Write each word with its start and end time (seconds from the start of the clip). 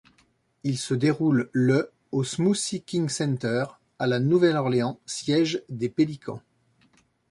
Il 0.63 0.79
se 0.79 0.95
déroule 0.95 1.51
le 1.53 1.91
au 2.11 2.23
Smoothie 2.23 2.81
King 2.81 3.07
Center 3.07 3.65
à 3.99 4.07
La 4.07 4.19
Nouvelle-Orléans, 4.19 4.99
siège 5.05 5.61
des 5.69 5.89
Pelicans. 5.89 6.41